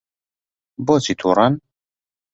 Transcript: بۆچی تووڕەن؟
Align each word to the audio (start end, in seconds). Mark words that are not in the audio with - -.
بۆچی 0.85 1.13
تووڕەن؟ 1.19 1.53